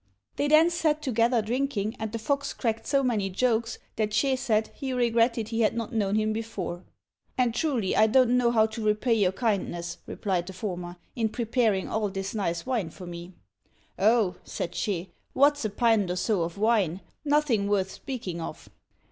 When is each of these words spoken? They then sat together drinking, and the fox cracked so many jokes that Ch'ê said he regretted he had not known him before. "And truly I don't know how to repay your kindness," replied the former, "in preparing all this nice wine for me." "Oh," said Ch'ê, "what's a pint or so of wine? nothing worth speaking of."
They 0.35 0.47
then 0.47 0.71
sat 0.71 1.03
together 1.03 1.43
drinking, 1.43 1.95
and 1.99 2.11
the 2.11 2.17
fox 2.17 2.53
cracked 2.55 2.87
so 2.87 3.03
many 3.03 3.29
jokes 3.29 3.77
that 3.97 4.09
Ch'ê 4.09 4.35
said 4.35 4.71
he 4.73 4.93
regretted 4.93 5.49
he 5.49 5.61
had 5.61 5.75
not 5.75 5.93
known 5.93 6.15
him 6.15 6.33
before. 6.33 6.83
"And 7.37 7.53
truly 7.53 7.95
I 7.95 8.07
don't 8.07 8.35
know 8.35 8.49
how 8.49 8.65
to 8.65 8.83
repay 8.83 9.13
your 9.13 9.31
kindness," 9.31 9.99
replied 10.07 10.47
the 10.47 10.53
former, 10.53 10.97
"in 11.15 11.29
preparing 11.29 11.87
all 11.87 12.09
this 12.09 12.33
nice 12.33 12.65
wine 12.65 12.89
for 12.89 13.05
me." 13.05 13.33
"Oh," 13.99 14.37
said 14.43 14.71
Ch'ê, 14.71 15.09
"what's 15.33 15.65
a 15.65 15.69
pint 15.69 16.09
or 16.09 16.15
so 16.15 16.41
of 16.41 16.57
wine? 16.57 17.01
nothing 17.23 17.67
worth 17.67 17.91
speaking 17.91 18.41
of." 18.41 18.69